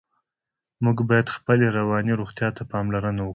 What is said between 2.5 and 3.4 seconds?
ته پاملرنه وکړو.